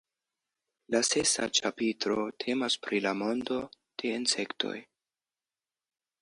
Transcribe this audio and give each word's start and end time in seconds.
La 0.93 1.01
sesa 1.09 1.45
ĉapitro 1.59 2.17
temas 2.45 2.77
pri 2.87 3.03
la 3.09 3.13
mondo 3.21 3.59
de 4.03 4.15
insektoj. 4.23 4.75